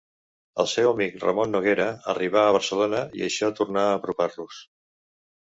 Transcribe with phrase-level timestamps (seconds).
[0.61, 4.65] El seu amic Raimon Noguera arribà a Barcelona, i això tornà a apropar-los.